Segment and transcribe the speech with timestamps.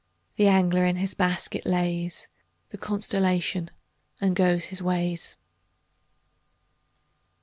[0.35, 2.27] The angler in his basket lays
[2.71, 3.69] The constellation,
[4.19, 5.37] and goes his ways.